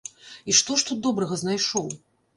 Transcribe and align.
І 0.53 0.55
што 0.61 0.77
ж 0.81 0.87
тут 0.87 1.03
добрага 1.09 1.39
знайшоў? 1.43 1.87